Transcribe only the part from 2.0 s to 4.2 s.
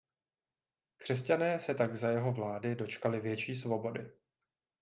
jeho vlády dočkali větší svobody.